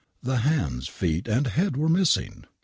The 0.23 0.37
hands, 0.37 0.87
feet, 0.87 1.27
and 1.27 1.45
head 1.45 1.77
were 1.77 1.87
missing 1.87 2.45